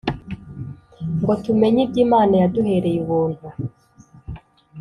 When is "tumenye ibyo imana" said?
1.43-2.33